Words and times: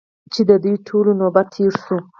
چې 0.33 0.41
د 0.49 0.51
دوی 0.63 0.75
ټولو 0.87 1.11
نوبت 1.21 1.47
تېر 1.55 1.73
شو. 1.83 1.97